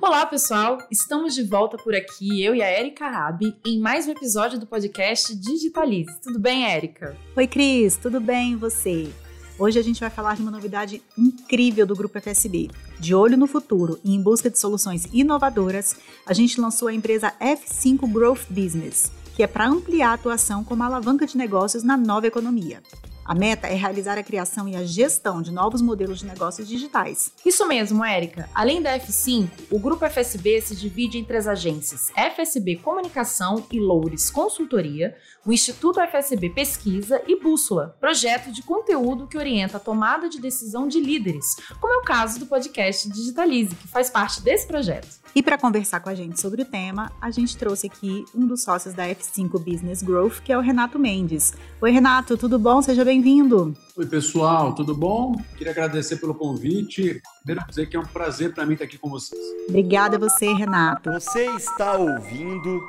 [0.00, 0.78] Olá, pessoal!
[0.92, 4.64] Estamos de volta por aqui, eu e a Erika Rabi, em mais um episódio do
[4.64, 6.20] podcast Digitalize.
[6.22, 7.16] Tudo bem, Erika?
[7.34, 9.12] Oi, Cris, tudo bem e você?
[9.58, 12.70] Hoje a gente vai falar de uma novidade incrível do Grupo FSB.
[13.00, 17.34] De olho no futuro e em busca de soluções inovadoras, a gente lançou a empresa
[17.40, 22.28] F5 Growth Business, que é para ampliar a atuação como alavanca de negócios na nova
[22.28, 22.80] economia.
[23.28, 27.30] A meta é realizar a criação e a gestão de novos modelos de negócios digitais.
[27.44, 28.48] Isso mesmo, Érica.
[28.54, 34.30] Além da F5, o grupo FSB se divide entre as agências FSB Comunicação e Loures
[34.30, 40.40] Consultoria, o Instituto FSB Pesquisa e Bússola, projeto de conteúdo que orienta a tomada de
[40.40, 45.18] decisão de líderes, como é o caso do podcast Digitalize, que faz parte desse projeto.
[45.34, 48.62] E para conversar com a gente sobre o tema, a gente trouxe aqui um dos
[48.62, 51.52] sócios da F5 Business Growth, que é o Renato Mendes.
[51.80, 52.80] Oi, Renato, tudo bom?
[52.82, 53.74] Seja bem-vindo.
[53.96, 55.34] Oi, pessoal, tudo bom?
[55.56, 57.20] Queria agradecer pelo convite.
[57.42, 59.40] Primeiro dizer que é um prazer para mim estar aqui com vocês.
[59.68, 61.10] Obrigada a você, Renato.
[61.12, 62.80] Você está ouvindo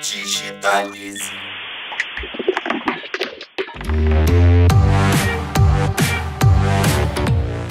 [0.00, 1.32] Digitalize.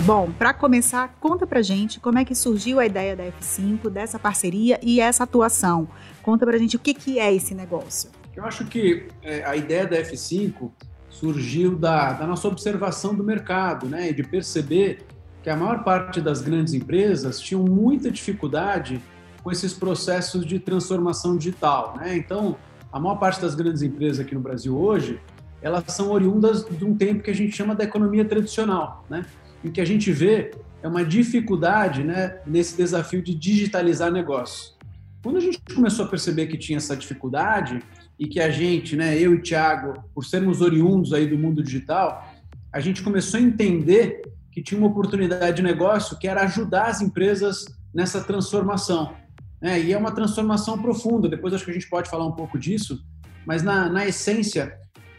[0.04, 4.20] Bom, para começar, conta pra gente como é que surgiu a ideia da F5, dessa
[4.20, 5.88] parceria e essa atuação.
[6.22, 8.10] Conta pra gente o que, que é esse negócio.
[8.36, 10.72] Eu acho que é, a ideia da F5
[11.10, 15.06] surgiu da, da nossa observação do mercado, né, de perceber
[15.44, 19.02] que a maior parte das grandes empresas tinham muita dificuldade
[19.44, 21.96] com esses processos de transformação digital.
[21.98, 22.16] Né?
[22.16, 22.56] Então,
[22.92, 25.20] a maior parte das grandes empresas aqui no Brasil hoje,
[25.62, 29.06] elas são oriundas de um tempo que a gente chama da economia tradicional.
[29.10, 29.26] Né?
[29.64, 34.78] E o que a gente vê é uma dificuldade né, nesse desafio de digitalizar negócios.
[35.24, 37.82] Quando a gente começou a perceber que tinha essa dificuldade
[38.22, 41.64] e que a gente, né, eu e o Thiago, por sermos oriundos aí do mundo
[41.64, 42.32] digital,
[42.72, 47.02] a gente começou a entender que tinha uma oportunidade de negócio que era ajudar as
[47.02, 49.16] empresas nessa transformação.
[49.60, 49.82] Né?
[49.82, 53.04] E é uma transformação profunda, depois acho que a gente pode falar um pouco disso,
[53.44, 54.78] mas na, na essência,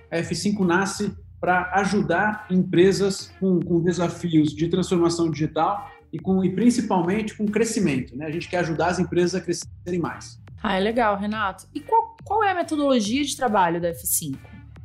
[0.08, 6.54] a F5 nasce para ajudar empresas com, com, desafios de transformação digital e, com, e
[6.54, 8.16] principalmente com crescimento.
[8.16, 8.26] Né?
[8.26, 10.40] A gente quer ajudar as empresas a crescerem mais.
[10.62, 11.66] Ah, é legal, Renato.
[11.74, 14.36] E qual, qual é a metodologia de trabalho da F5?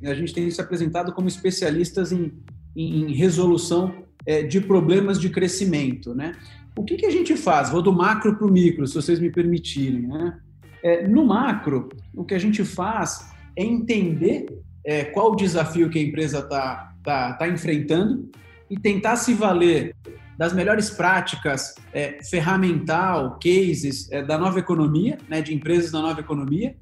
[0.04, 2.32] A gente tem se apresentado como especialistas em,
[2.76, 6.14] em, em resolução é, de problemas de crescimento.
[6.14, 6.36] Né?
[6.76, 7.70] O que, que a gente faz?
[7.70, 10.08] Vou do macro para o micro, se vocês me permitirem.
[10.08, 10.40] Né?
[10.84, 14.46] É, no macro, o que a gente faz é entender
[14.86, 18.30] é, qual o desafio que a empresa está tá, tá enfrentando
[18.70, 19.96] e tentar se valer
[20.38, 26.20] das melhores práticas é, ferramental, cases é, da nova economia, né, de empresas da nova
[26.20, 26.76] economia,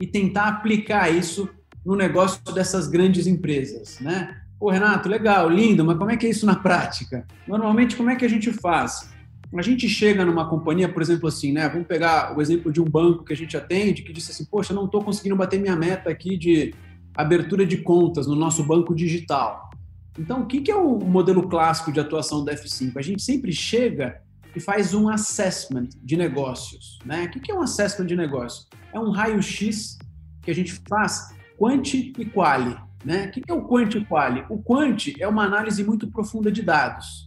[0.00, 1.48] e tentar aplicar isso
[1.84, 4.40] no negócio dessas grandes empresas, né?
[4.58, 7.26] Pô, Renato, legal, lindo, mas como é que é isso na prática?
[7.46, 9.10] Normalmente, como é que a gente faz?
[9.54, 11.68] A gente chega numa companhia, por exemplo, assim, né?
[11.68, 14.72] Vamos pegar o exemplo de um banco que a gente atende, que disse assim, poxa,
[14.74, 16.74] não estou conseguindo bater minha meta aqui de
[17.14, 19.70] abertura de contas no nosso banco digital.
[20.18, 22.96] Então, o que é o modelo clássico de atuação da F5?
[22.96, 24.20] A gente sempre chega
[24.54, 26.98] e faz um assessment de negócios.
[27.04, 27.24] Né?
[27.24, 28.66] O que é um assessment de negócio?
[28.92, 29.98] É um raio-x
[30.42, 32.76] que a gente faz quanti e quali.
[33.04, 33.26] Né?
[33.26, 34.44] O que é o quanti e quali?
[34.48, 37.26] O quanti é uma análise muito profunda de dados.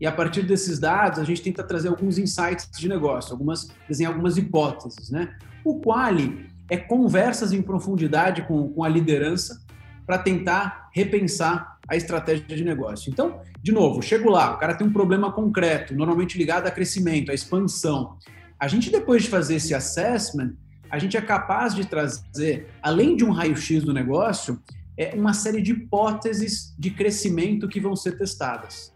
[0.00, 4.12] E a partir desses dados, a gente tenta trazer alguns insights de negócio, algumas, desenhar
[4.12, 5.10] algumas hipóteses.
[5.10, 5.34] Né?
[5.64, 9.64] O quali é conversas em profundidade com, com a liderança
[10.04, 13.10] para tentar repensar a estratégia de negócio.
[13.10, 17.30] Então, de novo, chego lá, o cara tem um problema concreto, normalmente ligado a crescimento,
[17.30, 18.16] a expansão.
[18.58, 20.54] A gente, depois de fazer esse assessment,
[20.90, 24.60] a gente é capaz de trazer, além de um raio-x do negócio,
[24.96, 28.92] é uma série de hipóteses de crescimento que vão ser testadas.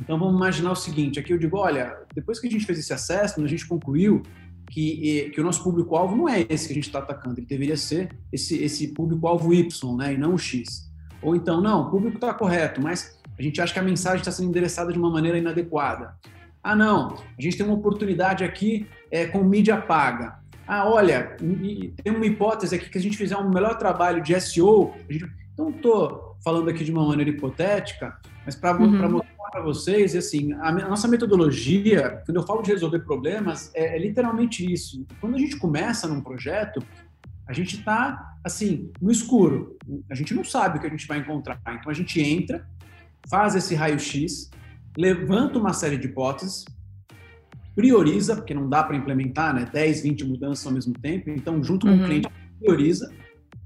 [0.00, 2.92] Então, vamos imaginar o seguinte: aqui eu digo, olha, depois que a gente fez esse
[2.92, 4.22] assessment, a gente concluiu
[4.70, 7.76] que, que o nosso público-alvo não é esse que a gente está atacando, ele deveria
[7.76, 10.90] ser esse, esse público-alvo Y, né, e não o X.
[11.22, 14.30] Ou então, não, o público está correto, mas a gente acha que a mensagem está
[14.30, 16.14] sendo endereçada de uma maneira inadequada.
[16.62, 20.40] Ah, não, a gente tem uma oportunidade aqui é, com mídia paga.
[20.66, 24.94] Ah, olha, tem uma hipótese aqui que a gente fizer um melhor trabalho de SEO.
[25.08, 25.26] Gente,
[25.58, 30.72] não estou falando aqui de uma maneira hipotética, mas para uhum para vocês, assim, a,
[30.72, 35.06] nossa metodologia, quando eu falo de resolver problemas, é, é literalmente isso.
[35.20, 36.82] Quando a gente começa num projeto,
[37.46, 39.76] a gente está, assim, no escuro.
[40.10, 41.60] A gente não sabe o que a gente vai encontrar.
[41.68, 42.66] Então, a gente entra,
[43.28, 44.50] faz esse raio-x,
[44.96, 46.64] levanta uma série de hipóteses,
[47.74, 51.30] prioriza, porque não dá para implementar né, 10, 20 mudanças ao mesmo tempo.
[51.30, 52.02] Então, junto com uhum.
[52.02, 52.28] o cliente,
[52.58, 53.12] prioriza.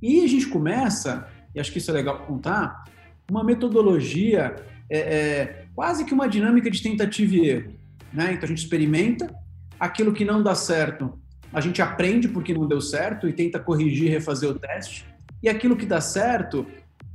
[0.00, 2.84] E a gente começa, e acho que isso é legal contar,
[3.30, 4.56] uma metodologia
[4.88, 7.72] é, é, quase que uma dinâmica de tentativa e erro.
[8.12, 8.32] né?
[8.32, 9.34] Então a gente experimenta,
[9.78, 11.18] aquilo que não dá certo,
[11.56, 15.06] a gente aprende porque não deu certo e tenta corrigir, refazer o teste.
[15.42, 16.66] E aquilo que dá certo,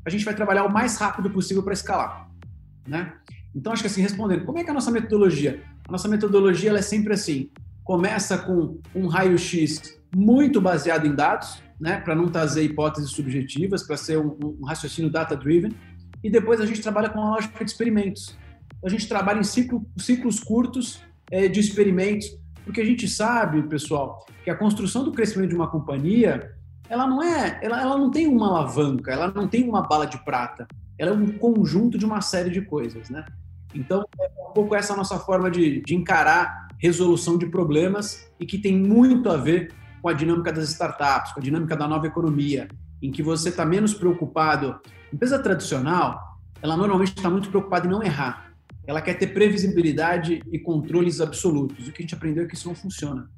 [0.04, 2.28] a gente vai trabalhar o mais rápido possível para escalar,
[2.88, 3.14] né?
[3.54, 5.62] Então acho que assim respondendo, como é que é a nossa metodologia?
[5.88, 7.52] A nossa metodologia ela é sempre assim,
[7.84, 13.96] começa com um raio-x muito baseado em dados, né, para não trazer hipóteses subjetivas, para
[13.96, 15.72] ser um, um raciocínio data-driven,
[16.24, 18.36] e depois a gente trabalha com a lógica de experimentos.
[18.84, 21.00] A gente trabalha em ciclo, ciclos curtos
[21.30, 25.68] é, de experimentos, porque a gente sabe, pessoal, que a construção do crescimento de uma
[25.68, 26.52] companhia,
[26.90, 30.18] ela não é, ela, ela não tem uma alavanca, ela não tem uma bala de
[30.24, 30.68] prata,
[30.98, 33.26] ela é um conjunto de uma série de coisas, né?
[33.74, 38.58] Então, é um pouco essa nossa forma de, de encarar resolução de problemas e que
[38.58, 42.68] tem muito a ver com a dinâmica das startups, com a dinâmica da nova economia,
[43.02, 44.80] em que você está menos preocupado.
[45.14, 46.20] Empresa tradicional,
[46.62, 48.51] ela normalmente está muito preocupada em não errar.
[48.92, 51.88] Ela quer ter previsibilidade e controles absolutos.
[51.88, 53.30] O que a gente aprendeu é que isso não funciona.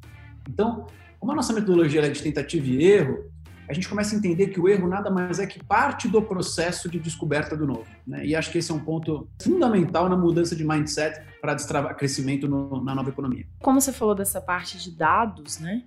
[0.49, 0.87] Então,
[1.19, 3.31] como a nossa metodologia é de tentativa e erro,
[3.69, 6.89] a gente começa a entender que o erro nada mais é que parte do processo
[6.89, 7.85] de descoberta do novo.
[8.05, 8.25] Né?
[8.25, 12.47] E acho que esse é um ponto fundamental na mudança de mindset para destravar crescimento
[12.47, 13.45] no, na nova economia.
[13.61, 15.83] Como você falou dessa parte de dados, né?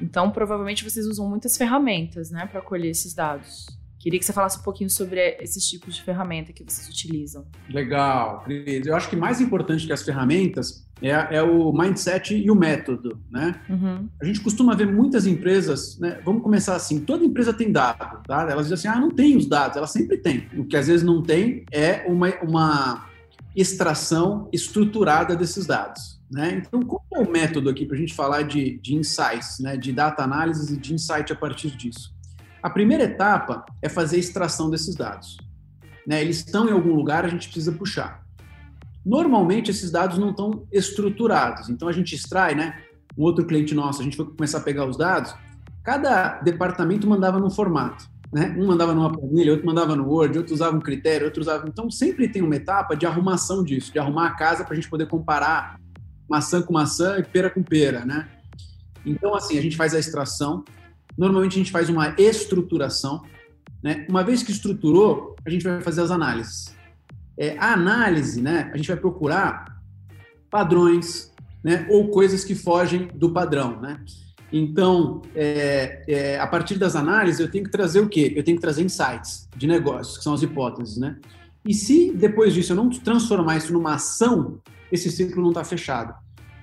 [0.00, 3.66] Então, provavelmente vocês usam muitas ferramentas, né, para colher esses dados.
[4.04, 7.46] Queria que você falasse um pouquinho sobre esses tipos de ferramenta que vocês utilizam.
[7.70, 8.86] Legal, Cris.
[8.86, 13.18] Eu acho que mais importante que as ferramentas é, é o mindset e o método,
[13.30, 13.58] né?
[13.66, 14.06] Uhum.
[14.20, 16.20] A gente costuma ver muitas empresas, né?
[16.22, 18.42] Vamos começar assim, toda empresa tem dado, tá?
[18.42, 19.78] Elas dizem assim, ah, não tem os dados.
[19.78, 20.48] Ela sempre tem.
[20.54, 23.08] O que às vezes não tem é uma, uma
[23.56, 26.20] extração estruturada desses dados.
[26.30, 26.62] Né?
[26.66, 29.78] Então, qual é o método aqui para a gente falar de, de insights, né?
[29.78, 32.13] de data análise e de insight a partir disso?
[32.64, 35.36] A primeira etapa é fazer a extração desses dados.
[36.06, 36.22] Né?
[36.22, 38.24] Eles estão em algum lugar, a gente precisa puxar.
[39.04, 42.80] Normalmente, esses dados não estão estruturados, então a gente extrai, né?
[43.18, 45.34] Um outro cliente nosso, a gente foi começar a pegar os dados,
[45.82, 48.08] cada departamento mandava num formato.
[48.32, 48.56] Né?
[48.58, 51.68] Um mandava numa planilha, outro mandava no Word, outro usava um critério, outro usava.
[51.68, 54.88] Então, sempre tem uma etapa de arrumação disso, de arrumar a casa para a gente
[54.88, 55.78] poder comparar
[56.26, 58.26] maçã com maçã e pera com pera, né?
[59.04, 60.64] Então, assim, a gente faz a extração,
[61.16, 63.22] Normalmente a gente faz uma estruturação.
[63.82, 64.06] Né?
[64.08, 66.74] Uma vez que estruturou, a gente vai fazer as análises.
[67.36, 69.80] É, a análise, né, a gente vai procurar
[70.50, 71.32] padrões
[71.62, 73.80] né, ou coisas que fogem do padrão.
[73.80, 74.00] Né?
[74.52, 78.32] Então, é, é, a partir das análises, eu tenho que trazer o quê?
[78.36, 80.96] Eu tenho que trazer insights de negócios, que são as hipóteses.
[80.96, 81.16] Né?
[81.66, 84.60] E se depois disso eu não transformar isso numa ação,
[84.92, 86.14] esse ciclo não está fechado.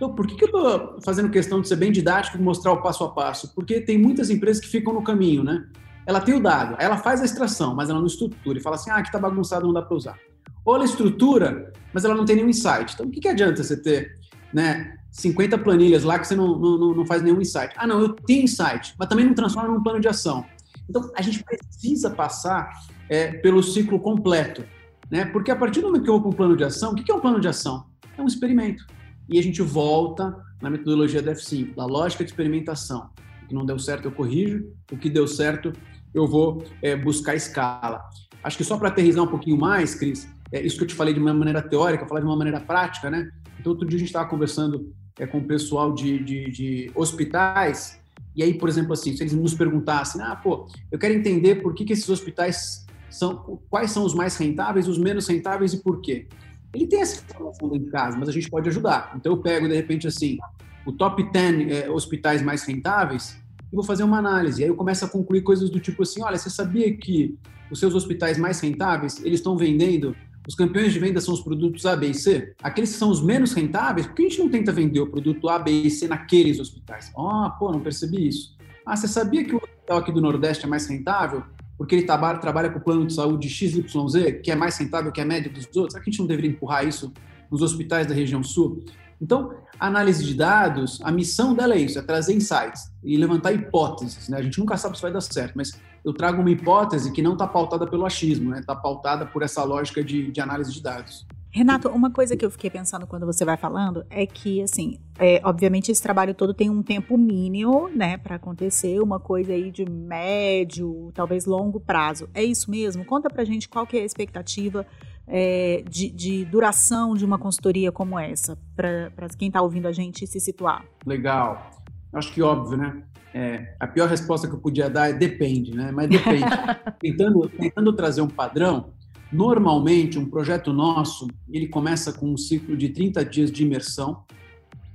[0.02, 2.82] Então, por que, que eu estou fazendo questão de ser bem didático e mostrar o
[2.82, 3.54] passo a passo?
[3.54, 5.68] Porque tem muitas empresas que ficam no caminho, né?
[6.08, 8.90] Ela tem o dado, ela faz a extração, mas ela não estrutura e fala assim:
[8.90, 10.18] ah, aqui está bagunçado, não dá para usar.
[10.66, 12.96] Ou ela estrutura, mas ela não tem nenhum insight.
[12.96, 14.18] Então, o que, que adianta você ter
[14.52, 17.72] né, 50 planilhas lá que você não, não, não faz nenhum insight?
[17.78, 20.44] Ah, não, eu tenho insight, mas também não transforma num plano de ação.
[20.90, 22.72] Então, a gente precisa passar
[23.08, 24.64] é, pelo ciclo completo.
[25.12, 25.26] Né?
[25.26, 27.12] Porque a partir do momento que eu vou para um plano de ação, o que
[27.12, 27.86] é um plano de ação?
[28.18, 28.84] É um experimento
[29.30, 33.10] e a gente volta na metodologia da F5, da lógica de experimentação.
[33.44, 35.74] O que não deu certo, eu corrijo, o que deu certo,
[36.14, 38.02] eu vou é, buscar escala.
[38.44, 41.14] Acho que só para aterrizar um pouquinho mais, Cris, é isso que eu te falei
[41.14, 43.32] de uma maneira teórica, falar de uma maneira prática, né?
[43.60, 48.00] Então, outro dia a gente estava conversando é, com o pessoal de, de, de, hospitais,
[48.36, 51.74] e aí, por exemplo, assim, se eles nos perguntassem, ah, pô, eu quero entender por
[51.74, 56.02] que, que esses hospitais são, quais são os mais rentáveis, os menos rentáveis e por
[56.02, 56.28] quê?
[56.74, 59.14] Ele tem essa informação dentro de casa, mas a gente pode ajudar.
[59.16, 60.38] Então eu pego, de repente, assim,
[60.86, 63.38] o top 10 é, hospitais mais rentáveis
[63.72, 64.64] e vou fazer uma análise.
[64.64, 67.38] Aí eu começo a concluir coisas do tipo assim, olha, você sabia que
[67.70, 70.16] os seus hospitais mais rentáveis, eles estão vendendo,
[70.48, 72.54] os campeões de venda são os produtos A, B e C?
[72.62, 75.48] Aqueles que são os menos rentáveis, por que a gente não tenta vender o produto
[75.50, 77.12] A, B e C naqueles hospitais?
[77.18, 78.58] Ah, oh, pô, não percebi isso.
[78.86, 81.44] Ah, você sabia que o hospital aqui do Nordeste é mais rentável?
[81.82, 85.20] Porque ele trabalha, trabalha com o plano de saúde XYZ, que é mais rentável que
[85.20, 87.12] a média dos outros, será que a gente não deveria empurrar isso
[87.50, 88.84] nos hospitais da região sul?
[89.20, 93.52] Então, a análise de dados, a missão dela é isso, é trazer insights e levantar
[93.52, 94.30] hipóteses.
[94.30, 94.38] Né?
[94.38, 95.72] A gente nunca sabe se vai dar certo, mas
[96.06, 98.80] eu trago uma hipótese que não está pautada pelo achismo, está né?
[98.80, 101.26] pautada por essa lógica de, de análise de dados.
[101.54, 105.42] Renato, uma coisa que eu fiquei pensando quando você vai falando é que, assim, é,
[105.44, 109.84] obviamente esse trabalho todo tem um tempo mínimo, né, para acontecer, uma coisa aí de
[109.90, 112.30] médio, talvez longo prazo.
[112.34, 113.04] É isso mesmo?
[113.04, 114.88] Conta pra gente qual que é a expectativa
[115.28, 120.26] é, de, de, duração de uma consultoria como essa, para quem está ouvindo a gente
[120.26, 120.86] se situar.
[121.06, 121.70] Legal.
[122.14, 123.04] Acho que óbvio, né?
[123.34, 125.92] É, a pior resposta que eu podia dar é depende, né?
[125.92, 126.44] Mas depende.
[127.00, 128.94] tentando, tentando trazer um padrão,
[129.32, 134.24] Normalmente, um projeto nosso, ele começa com um ciclo de 30 dias de imersão,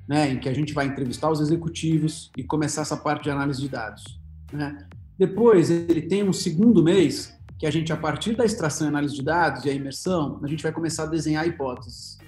[0.06, 3.60] né, em que a gente vai entrevistar os executivos e começar essa parte de análise
[3.60, 4.20] de dados.
[4.52, 4.86] Né?
[5.18, 9.14] Depois, ele tem um segundo mês que a gente, a partir da extração e análise
[9.14, 12.18] de dados e a imersão, a gente vai começar a desenhar hipóteses.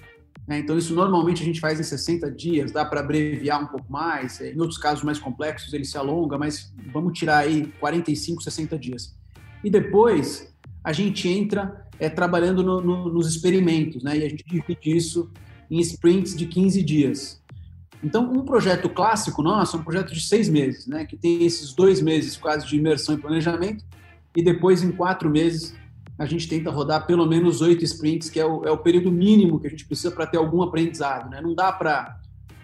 [0.47, 0.57] Né?
[0.57, 4.41] Então, isso normalmente a gente faz em 60 dias, dá para abreviar um pouco mais,
[4.41, 9.15] em outros casos mais complexos ele se alonga, mas vamos tirar aí 45, 60 dias.
[9.63, 10.51] E depois,
[10.83, 14.17] a gente entra é, trabalhando no, no, nos experimentos, né?
[14.17, 15.29] e a gente divide isso
[15.69, 17.41] em sprints de 15 dias.
[18.03, 21.05] Então, um projeto clássico nosso é um projeto de seis meses, né?
[21.05, 23.83] que tem esses dois meses quase de imersão e planejamento,
[24.35, 25.75] e depois, em quatro meses,
[26.17, 29.59] a gente tenta rodar pelo menos oito sprints, que é o, é o período mínimo
[29.59, 31.29] que a gente precisa para ter algum aprendizado.
[31.29, 31.41] Né?
[31.41, 32.19] Não dá para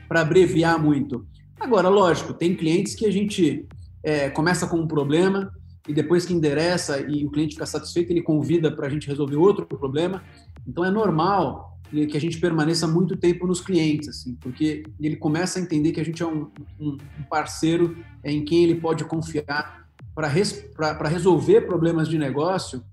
[0.09, 1.25] abreviar muito.
[1.59, 3.67] Agora, lógico, tem clientes que a gente
[4.03, 5.51] é, começa com um problema
[5.87, 9.35] e depois que endereça e o cliente fica satisfeito, ele convida para a gente resolver
[9.35, 10.23] outro problema.
[10.67, 15.59] Então, é normal que a gente permaneça muito tempo nos clientes, assim, porque ele começa
[15.59, 16.97] a entender que a gente é um, um
[17.29, 20.65] parceiro em quem ele pode confiar para res,
[21.05, 22.83] resolver problemas de negócio,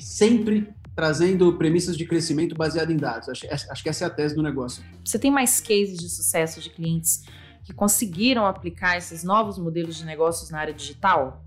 [0.00, 3.28] sempre trazendo premissas de crescimento baseado em dados.
[3.28, 4.82] Acho, acho que essa é a tese do negócio.
[5.04, 7.24] Você tem mais cases de sucesso de clientes
[7.64, 11.41] que conseguiram aplicar esses novos modelos de negócios na área digital?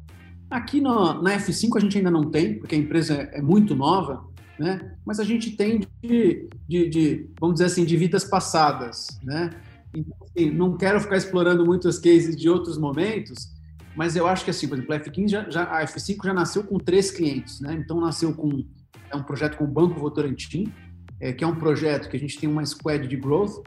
[0.49, 3.75] Aqui no, na F5 a gente ainda não tem, porque a empresa é, é muito
[3.75, 4.25] nova,
[4.59, 4.95] né?
[5.05, 9.49] Mas a gente tem de, de, de, vamos dizer assim, de vidas passadas, né?
[9.93, 13.53] Então, assim, não quero ficar explorando muitos cases de outros momentos,
[13.95, 16.63] mas eu acho que assim, por exemplo, a F15 já, já, a F5 já nasceu
[16.63, 17.73] com três clientes, né?
[17.73, 18.65] Então nasceu com
[19.09, 20.71] é um projeto com o Banco Votorantim,
[21.19, 23.63] é, que é um projeto que a gente tem uma squad de growth,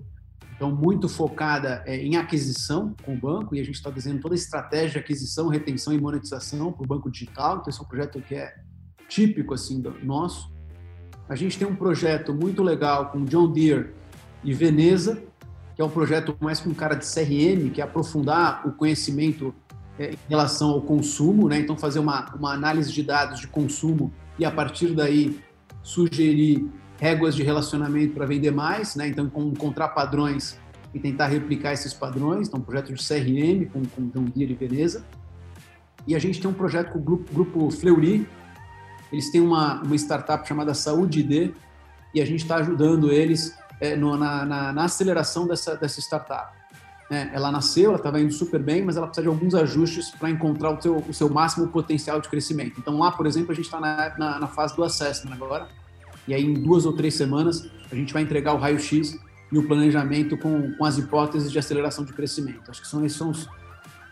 [0.59, 4.35] então muito focada é, em aquisição com o banco e a gente está desenhando toda
[4.35, 7.59] a estratégia de aquisição, retenção e monetização para o banco digital.
[7.59, 8.53] Então esse é um projeto que é
[9.09, 10.53] típico assim do nosso.
[11.29, 13.91] A gente tem um projeto muito legal com John Deere
[14.43, 15.23] e Veneza,
[15.77, 19.55] que é um projeto mais com cara de CRM, que é aprofundar o conhecimento
[19.97, 21.61] é, em relação ao consumo, né?
[21.61, 25.39] Então fazer uma, uma análise de dados de consumo e a partir daí
[25.85, 29.09] sugerir réguas de relacionamento para vender mais, né?
[29.09, 30.59] Então encontrar padrões
[30.93, 32.49] e tentar replicar esses padrões.
[32.49, 35.05] Então um projeto de CRM com, com John Deere e Veneza.
[36.07, 38.27] E a gente tem um projeto com o grupo, grupo Fleury,
[39.13, 41.55] eles têm uma, uma startup chamada Saúde ID
[42.15, 46.57] e a gente está ajudando eles é, no, na, na, na, aceleração dessa, dessa startup.
[47.11, 50.29] É, ela nasceu, ela estava indo super bem, mas ela precisa de alguns ajustes para
[50.29, 52.79] encontrar o seu, o seu máximo potencial de crescimento.
[52.79, 55.69] Então lá, por exemplo, a gente está na, na, na, fase do assessment agora,
[56.29, 59.19] e aí em duas ou três semanas a gente vai entregar o raio-x
[59.51, 62.71] e o planejamento com, com as hipóteses de aceleração de crescimento.
[62.71, 63.49] Acho que são esses são os,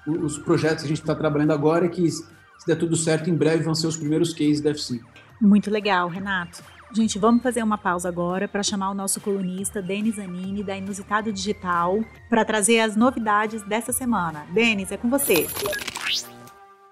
[0.07, 2.25] os projetos que a gente está trabalhando agora e que se
[2.67, 5.01] der tudo certo, em breve vão ser os primeiros cases da F5.
[5.41, 6.63] Muito legal, Renato.
[6.93, 11.33] Gente, vamos fazer uma pausa agora para chamar o nosso colunista Denis Anini da Inusitado
[11.33, 14.47] Digital para trazer as novidades dessa semana.
[14.53, 15.47] Denis, é com você.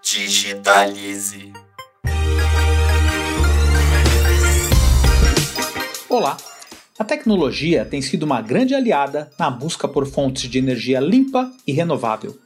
[0.02, 1.52] Digitalize.
[6.14, 6.36] Olá.
[6.96, 11.72] A tecnologia tem sido uma grande aliada na busca por fontes de energia limpa e
[11.72, 12.38] renovável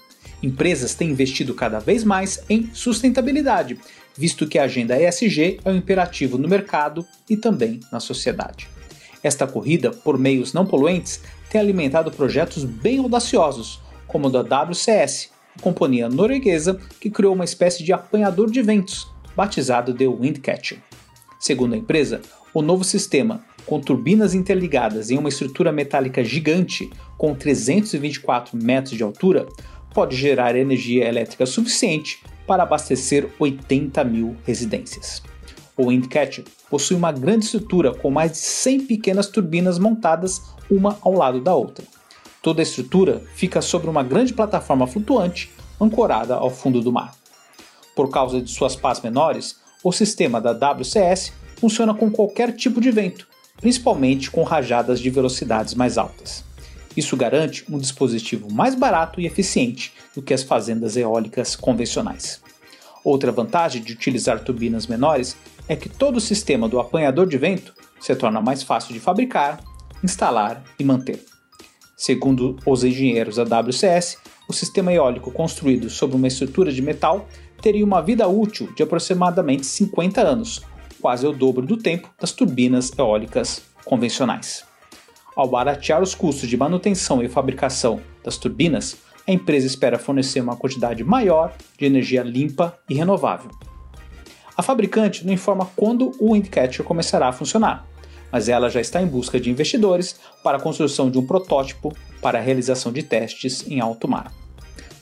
[0.43, 3.79] Empresas têm investido cada vez mais em sustentabilidade,
[4.17, 8.67] visto que a agenda ESG é um imperativo no mercado e também na sociedade.
[9.23, 11.21] Esta corrida por meios não poluentes
[11.51, 15.29] tem alimentado projetos bem audaciosos, como o da WCS,
[15.61, 19.07] companhia norueguesa que criou uma espécie de apanhador de ventos,
[19.37, 20.88] batizado de Windcatcher.
[21.39, 22.21] Segundo a empresa,
[22.53, 29.03] o novo sistema, com turbinas interligadas em uma estrutura metálica gigante com 324 metros de
[29.03, 29.47] altura,
[29.95, 35.23] pode gerar energia elétrica suficiente para abastecer 80 mil residências.
[35.77, 41.13] O Windcatcher possui uma grande estrutura com mais de 100 pequenas turbinas montadas uma ao
[41.13, 41.85] lado da outra.
[42.43, 47.15] Toda a estrutura fica sobre uma grande plataforma flutuante ancorada ao fundo do mar.
[47.95, 52.91] Por causa de suas pás menores, o sistema da WCS funciona com qualquer tipo de
[52.91, 53.27] vento,
[53.61, 56.45] principalmente com rajadas de velocidades mais altas.
[56.97, 62.41] Isso garante um dispositivo mais barato e eficiente do que as fazendas eólicas convencionais.
[63.05, 65.37] Outra vantagem de utilizar turbinas menores
[65.69, 69.61] é que todo o sistema do apanhador de vento se torna mais fácil de fabricar,
[70.03, 71.25] instalar e manter.
[71.97, 74.19] Segundo os engenheiros da WCS,
[74.49, 77.29] o sistema eólico construído sobre uma estrutura de metal
[77.61, 80.63] teria uma vida útil de aproximadamente 50 anos,
[81.01, 84.65] quase o dobro do tempo das turbinas eólicas convencionais.
[85.35, 88.97] Ao baratear os custos de manutenção e fabricação das turbinas,
[89.27, 93.51] a empresa espera fornecer uma quantidade maior de energia limpa e renovável.
[94.57, 97.87] A fabricante não informa quando o Windcatcher começará a funcionar,
[98.33, 102.39] mas ela já está em busca de investidores para a construção de um protótipo para
[102.39, 104.33] a realização de testes em alto mar.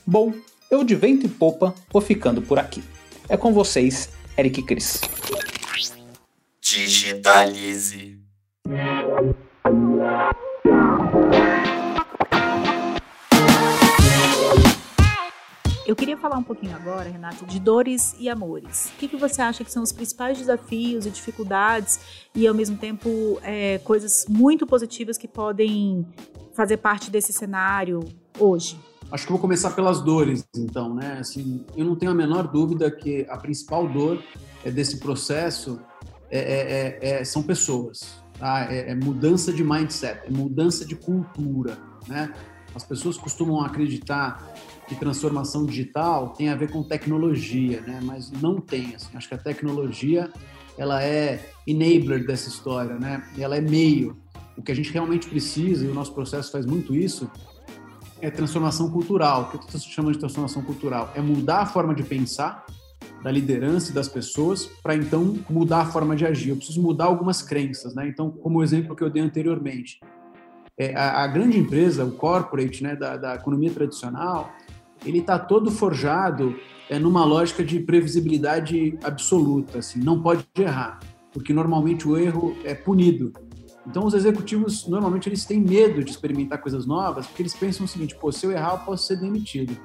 [0.05, 0.33] Bom,
[0.69, 2.83] eu de vento e popa vou ficando por aqui.
[3.29, 5.01] É com vocês, Eric Cris.
[6.61, 8.19] Digitalize.
[15.85, 18.87] Eu queria falar um pouquinho agora, Renato, de dores e amores.
[18.87, 22.77] O que, que você acha que são os principais desafios e dificuldades e, ao mesmo
[22.77, 26.05] tempo, é, coisas muito positivas que podem
[26.53, 28.01] fazer parte desse cenário
[28.37, 28.77] hoje?
[29.09, 31.17] Acho que vou começar pelas dores, então, né?
[31.19, 34.21] Assim, eu não tenho a menor dúvida que a principal dor
[34.65, 35.79] é desse processo
[36.29, 38.67] é, é, é, é são pessoas, tá?
[38.69, 42.33] É, é, mudança de mindset, é mudança de cultura, né?
[42.75, 44.53] As pessoas costumam acreditar
[44.89, 48.01] que transformação digital tem a ver com tecnologia, né?
[48.03, 48.93] Mas não tem.
[48.93, 49.15] Assim.
[49.15, 50.29] Acho que a tecnologia
[50.77, 53.25] ela é enabler dessa história, né?
[53.37, 54.21] Ela é meio.
[54.57, 57.31] O que a gente realmente precisa e o nosso processo faz muito isso
[58.21, 59.43] é transformação cultural.
[59.43, 62.65] O que eu estou chamando de transformação cultural é mudar a forma de pensar
[63.23, 66.49] da liderança e das pessoas para então mudar a forma de agir.
[66.49, 68.07] Eu preciso mudar algumas crenças, né?
[68.07, 69.99] Então, como o exemplo que eu dei anteriormente,
[70.77, 74.51] é, a, a, grande empresa, o corporate, né, da, da economia tradicional,
[75.03, 76.55] ele está todo forjado
[76.89, 80.99] é, numa lógica de previsibilidade absoluta, assim, não pode errar,
[81.33, 83.33] porque normalmente o erro é punido.
[83.87, 87.87] Então os executivos normalmente eles têm medo de experimentar coisas novas, porque eles pensam o
[87.87, 89.77] seguinte: pô, se eu errar, eu posso ser demitido.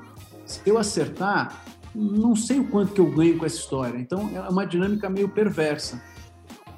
[0.45, 3.99] Se eu acertar, não sei o quanto que eu ganho com essa história.
[3.99, 6.03] Então é uma dinâmica meio perversa.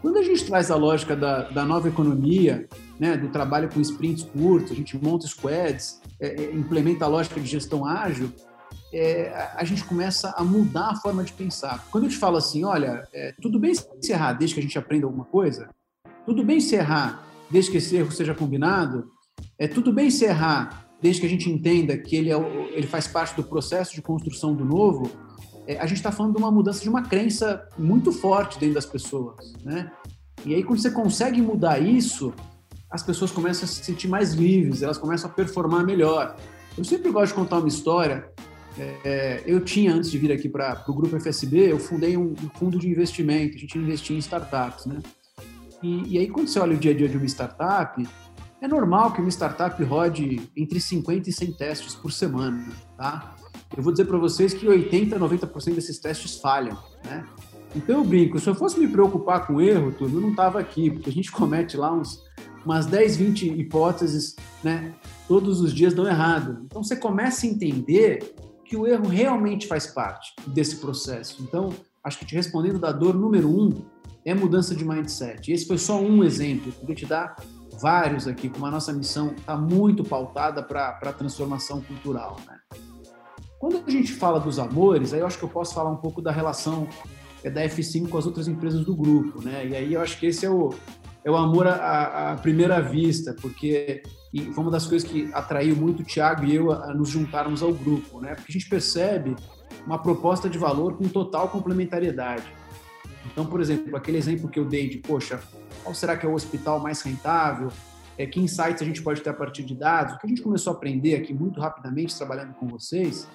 [0.02, 2.68] Quando a gente traz a lógica da, da nova economia,
[3.00, 7.40] né, do trabalho com sprints curtos, a gente monta squads, é, é, implementa a lógica
[7.40, 8.30] de gestão ágil,
[8.92, 11.86] é, a gente começa a mudar a forma de pensar.
[11.90, 14.78] Quando eu te falo assim, olha, é, tudo bem se errar desde que a gente
[14.78, 15.70] aprenda alguma coisa,
[16.24, 19.10] tudo bem se errar desde que esse erro seja combinado,
[19.58, 22.36] é tudo bem se errar desde que a gente entenda que ele, é,
[22.72, 25.10] ele faz parte do processo de construção do novo,
[25.66, 28.86] é, a gente está falando de uma mudança de uma crença muito forte dentro das
[28.86, 29.90] pessoas, né?
[30.44, 32.32] E aí quando você consegue mudar isso,
[32.90, 36.36] as pessoas começam a se sentir mais livres, elas começam a performar melhor.
[36.76, 38.28] Eu sempre gosto de contar uma história.
[38.76, 42.50] É, eu tinha, antes de vir aqui para o Grupo FSB, eu fundei um, um,
[42.58, 44.98] fundo de investimento, a gente investia em startups, né?
[45.84, 48.02] E, e, aí, quando você olha o dia a dia de uma startup,
[48.58, 53.36] é normal que uma startup rode entre 50 e 100 testes por semana, tá?
[53.76, 57.26] Eu vou dizer para vocês que 80, 90% desses testes falham, né?
[57.76, 60.90] Então eu brinco, se eu fosse me preocupar com erro, tudo, eu não estava aqui,
[60.90, 62.22] porque a gente comete lá uns
[62.64, 64.94] umas 10, 20 hipóteses, né?
[65.28, 66.62] Todos os dias dão errado.
[66.64, 71.42] Então você começa a entender que o erro realmente faz parte desse processo.
[71.42, 73.84] Então, acho que te respondendo da dor número um
[74.24, 75.52] é mudança de mindset.
[75.52, 76.68] Esse foi só um exemplo.
[76.68, 77.36] Eu podia te dar
[77.80, 82.36] vários aqui, como a nossa missão está muito pautada para a transformação cultural.
[82.46, 82.58] Né?
[83.58, 86.22] Quando a gente fala dos amores, aí eu acho que eu posso falar um pouco
[86.22, 86.88] da relação
[87.42, 89.42] é, da F5 com as outras empresas do grupo.
[89.42, 89.68] Né?
[89.68, 90.72] E aí eu acho que esse é o,
[91.24, 94.02] é o amor à, à primeira vista, porque
[94.52, 97.62] foi uma das coisas que atraiu muito o Thiago e eu a, a nos juntarmos
[97.62, 98.34] ao grupo, né?
[98.34, 99.36] Porque a gente percebe
[99.86, 102.44] uma proposta de valor com total complementariedade.
[103.26, 105.40] Então, por exemplo, aquele exemplo que eu dei de, poxa,
[105.82, 107.68] qual será que é o hospital mais rentável?
[108.16, 110.14] É, que insights a gente pode ter a partir de dados?
[110.14, 113.26] O que a gente começou a aprender aqui muito rapidamente, trabalhando com vocês,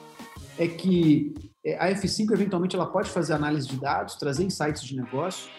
[0.58, 4.95] é que é, a F5 eventualmente ela pode fazer análise de dados, trazer insights de
[4.95, 5.49] negócio,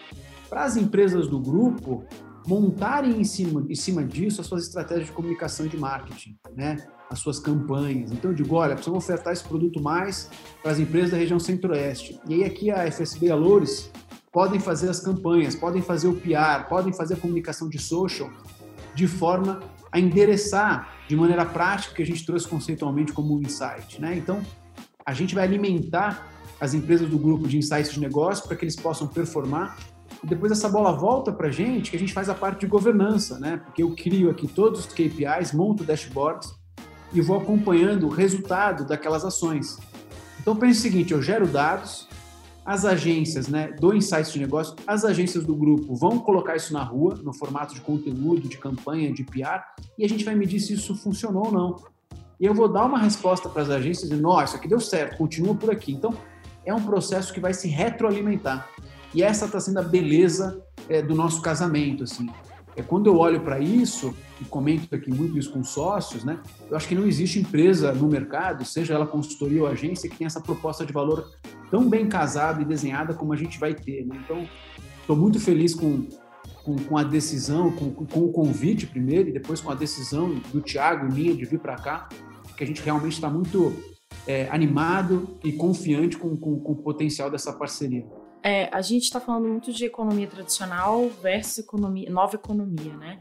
[0.49, 2.03] para as empresas do grupo
[2.47, 6.77] montarem em cima, em cima disso as suas estratégias de comunicação e de marketing, né?
[7.11, 8.11] as suas campanhas.
[8.11, 10.29] Então, eu digo, olha, precisamos ofertar esse produto mais
[10.63, 12.19] para as empresas da região centro-oeste.
[12.27, 13.91] E aí, aqui a FSB a Loures
[14.31, 18.29] podem fazer as campanhas, podem fazer o PR, podem fazer a comunicação de social
[18.93, 19.59] de forma
[19.91, 23.99] a endereçar de maneira prática que a gente trouxe conceitualmente como insight.
[23.99, 24.15] Né?
[24.17, 24.41] Então,
[25.05, 26.27] a gente vai alimentar
[26.59, 29.77] as empresas do grupo de insights de negócio para que eles possam performar
[30.23, 32.67] e depois essa bola volta para a gente, que a gente faz a parte de
[32.67, 33.57] governança, né?
[33.57, 36.53] Porque eu crio aqui todos os KPIs, monto dashboards
[37.11, 39.79] e vou acompanhando o resultado daquelas ações.
[40.39, 42.07] Então pense o seguinte, eu gero dados,
[42.65, 46.83] as agências né, do Insights de Negócio, as agências do grupo vão colocar isso na
[46.83, 49.63] rua, no formato de conteúdo, de campanha, de PR,
[49.97, 51.75] e a gente vai medir se isso funcionou ou não.
[52.39, 55.55] E eu vou dar uma resposta para as agências dizendo, nossa, aqui deu certo, continua
[55.55, 55.91] por aqui.
[55.91, 56.13] Então,
[56.65, 58.69] é um processo que vai se retroalimentar.
[59.13, 62.29] E essa está sendo a beleza é, do nosso casamento, assim.
[62.75, 66.39] É quando eu olho para isso e comento aqui muito isso com sócios, né?
[66.69, 70.27] Eu acho que não existe empresa no mercado, seja ela consultoria ou agência, que tenha
[70.27, 71.29] essa proposta de valor
[71.71, 74.21] tão bem casada e desenhada como a gente vai ter, né?
[74.23, 74.47] Então,
[75.01, 76.05] estou muito feliz com
[76.63, 80.61] com, com a decisão, com, com, o convite primeiro e depois com a decisão do
[80.61, 82.09] Thiago e minha de vir para cá,
[82.55, 83.73] que a gente realmente está muito
[84.27, 88.05] é, animado e confiante com, com, com o potencial dessa parceria.
[88.43, 93.19] É, a gente está falando muito de economia tradicional versus economia, nova economia, né?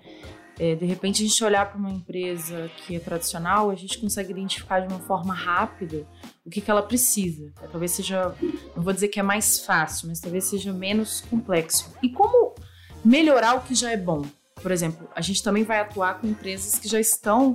[0.58, 4.30] É, de repente, a gente olhar para uma empresa que é tradicional, a gente consegue
[4.30, 6.06] identificar de uma forma rápida
[6.50, 7.52] o que, que ela precisa.
[7.62, 8.34] É, talvez seja,
[8.74, 11.94] não vou dizer que é mais fácil, mas talvez seja menos complexo.
[12.02, 12.56] E como
[13.04, 14.26] melhorar o que já é bom?
[14.60, 17.54] Por exemplo, a gente também vai atuar com empresas que já estão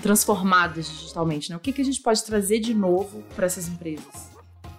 [0.00, 1.50] transformadas digitalmente.
[1.50, 1.56] Né?
[1.56, 4.30] O que, que a gente pode trazer de novo para essas empresas?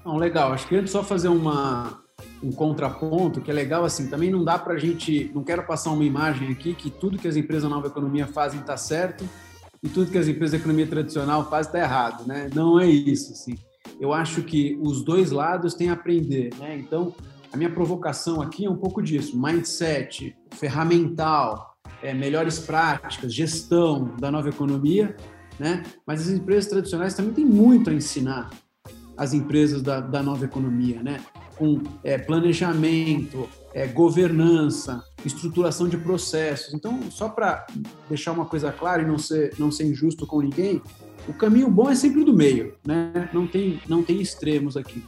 [0.04, 0.52] Não, legal.
[0.52, 2.02] Acho que antes só fazer uma,
[2.42, 4.10] um contraponto que é legal assim.
[4.10, 7.28] Também não dá para a gente, não quero passar uma imagem aqui que tudo que
[7.28, 9.24] as empresas da nova economia fazem está certo
[9.90, 12.50] tudo que as empresas da economia tradicional fazem está errado, né?
[12.54, 13.56] Não é isso, assim.
[14.00, 16.78] Eu acho que os dois lados têm a aprender, né?
[16.78, 17.14] Então,
[17.52, 24.32] a minha provocação aqui é um pouco disso: mindset, ferramental, é, melhores práticas, gestão da
[24.32, 25.16] nova economia,
[25.60, 25.84] né?
[26.06, 28.50] Mas as empresas tradicionais também têm muito a ensinar
[29.18, 31.22] as empresas da, da nova economia, né?
[31.58, 36.74] Com é, planejamento, é, governança, estruturação de processos.
[36.74, 37.66] Então, só para
[38.08, 40.82] deixar uma coisa clara e não ser, não ser injusto com ninguém,
[41.28, 43.30] o caminho bom é sempre do meio, né?
[43.34, 45.04] Não tem, não tem extremos aqui.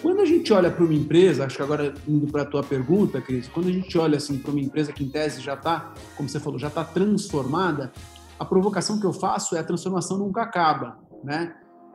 [0.00, 3.20] Quando a gente olha para uma empresa, acho que agora indo para a tua pergunta,
[3.20, 6.28] Cris, quando a gente olha assim para uma empresa que em tese já está, como
[6.28, 7.92] você falou, já está transformada,
[8.38, 11.54] a provocação que eu faço é a transformação nunca acaba, né?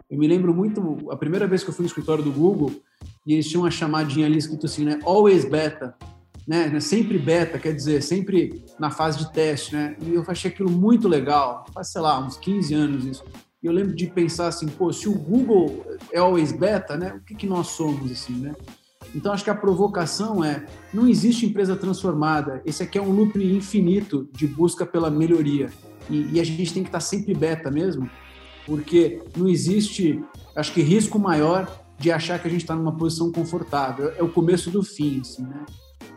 [0.10, 2.72] Eu me lembro muito, a primeira vez que eu fui no escritório do Google,
[3.26, 5.00] e eles tinham uma chamadinha ali escrito assim, né?
[5.04, 5.96] Always beta,
[6.52, 6.68] né?
[6.68, 6.82] né?
[6.82, 9.96] Sempre beta, quer dizer, sempre na fase de teste, né?
[10.02, 13.24] E eu achei aquilo muito legal, faz, sei lá, uns 15 anos isso.
[13.64, 17.14] E eu lembro de pensar assim, pô, se o Google é always beta, né?
[17.16, 18.54] O que, que nós somos, assim, né?
[19.16, 22.62] Então, acho que a provocação é: não existe empresa transformada.
[22.66, 25.70] Esse aqui é um loop infinito de busca pela melhoria.
[26.10, 28.10] E, e a gente tem que estar sempre beta mesmo,
[28.66, 30.22] porque não existe,
[30.54, 34.12] acho que, risco maior de achar que a gente está numa posição confortável.
[34.18, 35.66] É o começo do fim, assim, né?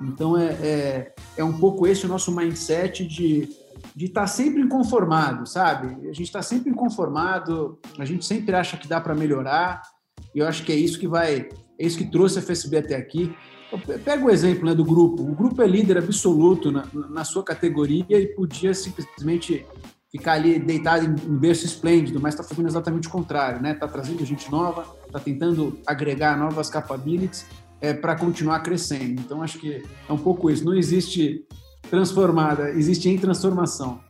[0.00, 3.48] Então, é, é, é um pouco esse o nosso mindset de
[3.94, 6.08] de estar tá sempre inconformado, sabe?
[6.08, 9.82] A gente está sempre inconformado, a gente sempre acha que dá para melhorar,
[10.34, 12.96] e eu acho que é isso que vai, é isso que trouxe a FSB até
[12.96, 13.34] aqui.
[14.04, 15.22] Pega o exemplo né, do grupo.
[15.22, 19.66] O grupo é líder absoluto na, na sua categoria e podia simplesmente
[20.10, 23.72] ficar ali deitado em berço esplêndido, mas está fazendo exatamente o contrário, né?
[23.72, 27.44] Está trazendo gente nova, está tentando agregar novas capabilities
[27.84, 29.20] é, para continuar crescendo.
[29.20, 30.64] Então acho que é um pouco isso.
[30.64, 31.44] Não existe
[31.90, 34.00] transformada, existe em transformação.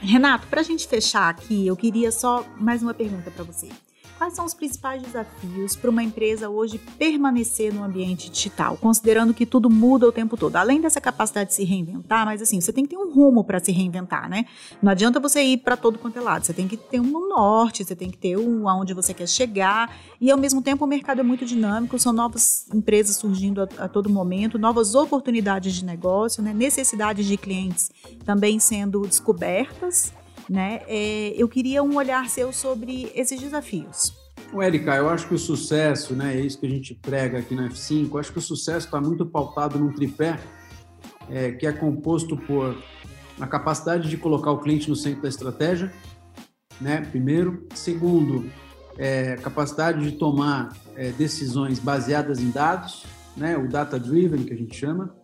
[0.00, 3.68] Renato, para a gente fechar aqui, eu queria só mais uma pergunta para você.
[4.16, 9.44] Quais são os principais desafios para uma empresa hoje permanecer no ambiente digital, considerando que
[9.44, 10.54] tudo muda o tempo todo?
[10.54, 13.58] Além dessa capacidade de se reinventar, mas assim, você tem que ter um rumo para
[13.58, 14.46] se reinventar, né?
[14.80, 17.84] Não adianta você ir para todo quanto é lado, você tem que ter um norte,
[17.84, 21.20] você tem que ter um aonde você quer chegar, e ao mesmo tempo o mercado
[21.20, 26.40] é muito dinâmico, são novas empresas surgindo a, a todo momento, novas oportunidades de negócio,
[26.40, 26.54] né?
[26.54, 27.90] necessidades de clientes
[28.24, 30.12] também sendo descobertas
[30.48, 30.82] né?
[30.86, 34.12] É, eu queria um olhar seu sobre esses desafios.
[34.60, 37.68] Érica, eu acho que o sucesso, né, é isso que a gente prega aqui na
[37.68, 40.38] F5, eu acho que o sucesso está muito pautado num tripé
[41.28, 42.76] é, que é composto por
[43.40, 45.92] a capacidade de colocar o cliente no centro da estratégia,
[46.80, 47.66] né, primeiro.
[47.74, 48.48] Segundo,
[48.96, 53.04] é, capacidade de tomar é, decisões baseadas em dados,
[53.36, 55.14] né, o data-driven, que a gente chama.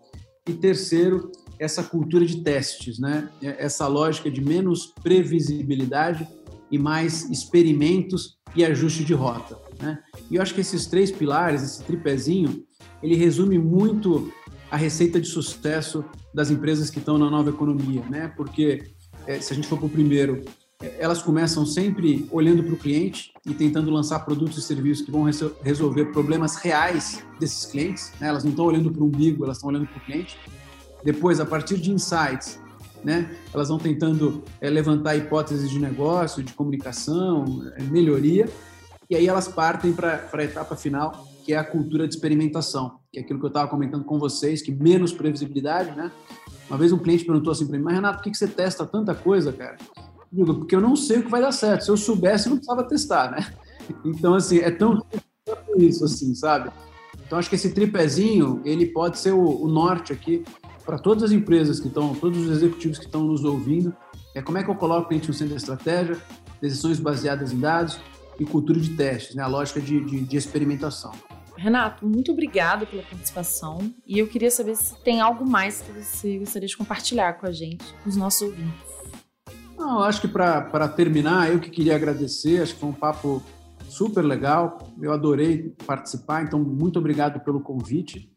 [0.48, 3.28] E terceiro, essa cultura de testes, né?
[3.42, 6.26] essa lógica de menos previsibilidade
[6.70, 9.58] e mais experimentos e ajuste de rota.
[9.78, 9.98] Né?
[10.30, 12.64] E eu acho que esses três pilares, esse tripézinho,
[13.02, 14.32] ele resume muito
[14.70, 18.32] a receita de sucesso das empresas que estão na nova economia, né?
[18.36, 18.84] Porque
[19.26, 20.44] é, se a gente for para o primeiro,
[20.80, 25.10] é, elas começam sempre olhando para o cliente e tentando lançar produtos e serviços que
[25.10, 25.24] vão
[25.62, 28.12] resolver problemas reais desses clientes.
[28.20, 28.28] Né?
[28.28, 30.38] Elas não estão olhando para o umbigo, elas estão olhando para o cliente.
[31.04, 32.58] Depois, a partir de insights,
[33.02, 38.48] né, elas vão tentando é, levantar hipóteses de negócio, de comunicação, é, melhoria,
[39.08, 43.18] e aí elas partem para a etapa final, que é a cultura de experimentação, que
[43.18, 46.12] é aquilo que eu estava comentando com vocês, que menos previsibilidade, né?
[46.68, 48.86] Uma vez um cliente perguntou assim para mim, mas Renato, por que, que você testa
[48.86, 49.76] tanta coisa, cara?
[50.32, 51.84] Eu digo, porque eu não sei o que vai dar certo.
[51.84, 53.52] Se eu soubesse, eu não precisava testar, né?
[54.04, 55.04] Então, assim, é tão
[55.76, 56.70] isso, assim, sabe?
[57.26, 60.44] Então, acho que esse tripézinho, ele pode ser o, o norte aqui
[60.90, 63.94] para todas as empresas que estão, todos os executivos que estão nos ouvindo,
[64.34, 66.18] é como é que eu coloco o cliente no centro da estratégia,
[66.60, 68.00] decisões baseadas em dados
[68.40, 69.42] e cultura de testes, né?
[69.44, 71.12] a lógica de, de, de experimentação.
[71.56, 73.78] Renato, muito obrigado pela participação.
[74.04, 77.52] E eu queria saber se tem algo mais que você gostaria de compartilhar com a
[77.52, 78.90] gente, com os nossos ouvintes.
[79.78, 83.40] Não, acho que para terminar, eu que queria agradecer, acho que foi um papo
[83.88, 84.90] super legal.
[85.00, 88.29] Eu adorei participar, então muito obrigado pelo convite.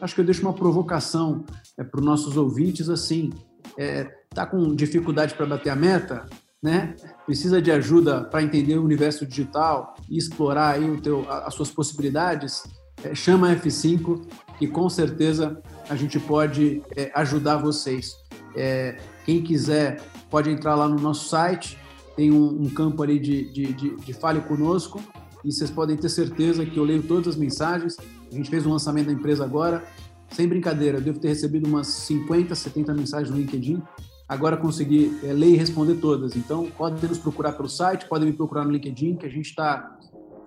[0.00, 1.44] Acho que eu deixo uma provocação
[1.76, 3.30] é, para os nossos ouvintes, assim,
[3.76, 6.26] é, tá com dificuldade para bater a meta,
[6.62, 6.94] né?
[7.24, 11.70] Precisa de ajuda para entender o universo digital e explorar aí o teu, as suas
[11.70, 12.62] possibilidades?
[13.02, 14.26] É, chama a F5
[14.60, 18.12] e com certeza a gente pode é, ajudar vocês.
[18.56, 21.78] É, quem quiser pode entrar lá no nosso site,
[22.16, 25.00] tem um, um campo ali de, de, de, de Fale Conosco
[25.44, 27.96] e vocês podem ter certeza que eu leio todas as mensagens.
[28.30, 29.84] A gente fez um lançamento da empresa agora,
[30.30, 33.82] sem brincadeira, eu devo ter recebido umas 50, 70 mensagens no LinkedIn.
[34.28, 36.36] Agora consegui é, ler e responder todas.
[36.36, 39.96] Então, podem nos procurar pelo site, podem me procurar no LinkedIn, que a gente está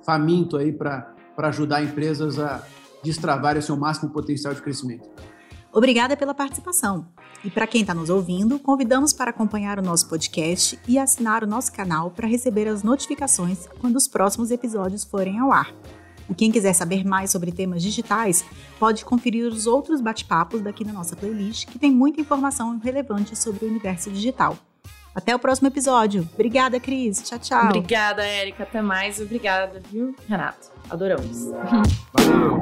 [0.05, 2.63] faminto aí para ajudar empresas a
[3.03, 5.09] destravar o seu máximo potencial de crescimento.
[5.73, 7.07] Obrigada pela participação.
[7.43, 11.47] E para quem está nos ouvindo, convidamos para acompanhar o nosso podcast e assinar o
[11.47, 15.73] nosso canal para receber as notificações quando os próximos episódios forem ao ar.
[16.31, 18.45] E quem quiser saber mais sobre temas digitais,
[18.79, 23.65] pode conferir os outros bate-papos daqui na nossa playlist, que tem muita informação relevante sobre
[23.65, 24.57] o universo digital.
[25.13, 26.27] Até o próximo episódio.
[26.33, 27.21] Obrigada, Cris.
[27.21, 27.65] Tchau, tchau.
[27.65, 28.63] Obrigada, Érica.
[28.63, 29.19] Até mais.
[29.19, 30.71] Obrigada, viu, Renato?
[30.89, 31.49] Adoramos.
[32.13, 32.61] Valeu.